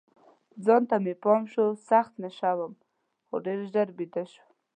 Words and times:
ځان 0.65 0.83
ته 0.89 0.95
مې 1.03 1.13
پام 1.23 1.41
شو، 1.51 1.65
سخت 1.89 2.13
نشه 2.23 2.51
وم، 2.57 2.73
خو 3.27 3.35
ډېر 3.45 3.59
ژر 3.71 3.87
بیده 3.97 4.23
شوم. 4.31 4.49